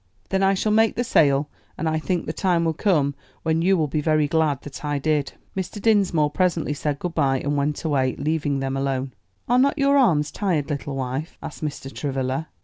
"Then 0.29 0.41
I 0.41 0.55
shall 0.55 0.71
make 0.71 0.95
the 0.95 1.03
sale; 1.03 1.47
and 1.77 1.87
I 1.87 1.99
think 1.99 2.25
the 2.25 2.33
time 2.33 2.65
will 2.65 2.73
come 2.73 3.13
when 3.43 3.61
you 3.61 3.77
will 3.77 3.85
be 3.85 4.01
very 4.01 4.27
glad 4.27 4.63
that 4.63 4.83
I 4.83 4.97
did." 4.97 5.33
Mr. 5.55 5.79
Dinsmore 5.79 6.31
presently 6.31 6.73
said 6.73 6.97
good 6.97 7.13
bye 7.13 7.39
and 7.39 7.55
went 7.55 7.83
away, 7.83 8.15
leaving 8.17 8.61
them 8.61 8.75
alone. 8.75 9.13
"Are 9.47 9.59
not 9.59 9.77
your 9.77 9.99
arms 9.99 10.31
tired, 10.31 10.71
little 10.71 10.95
wife?" 10.95 11.37
asked 11.43 11.63
Mr. 11.63 11.93
Travilla. 11.93 12.47